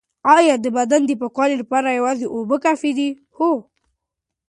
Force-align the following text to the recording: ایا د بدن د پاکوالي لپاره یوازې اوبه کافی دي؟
ایا 0.35 0.55
د 0.59 0.65
بدن 0.77 1.01
د 1.05 1.11
پاکوالي 1.21 1.55
لپاره 1.61 1.97
یوازې 1.99 2.25
اوبه 2.35 2.57
کافی 2.65 2.91
دي؟ 2.97 3.09